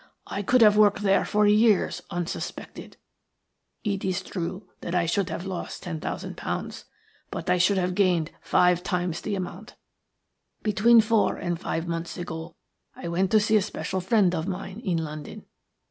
[0.25, 2.97] I could have worked there for years unsuspected.
[3.83, 6.85] It is true that I should have lost ten thousand pounds,
[7.29, 9.75] but I should have gained five times the amount.
[10.63, 12.55] Between four and five months ago
[12.95, 15.45] I went to see a special friend of mine in London.